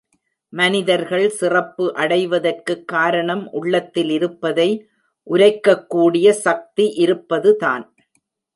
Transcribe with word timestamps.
மனிதர்கள் 0.49 1.29
சிறப்பு 1.29 1.93
அடைவதற்குக் 1.95 2.87
காரணம் 2.87 3.51
உள்ளத்தில் 3.51 4.09
இருப்பதை 4.09 4.89
உரைக்கக் 5.23 5.85
கூடிய 5.89 6.33
சக்தி 6.33 6.93
இருப்பதுதான். 6.93 7.95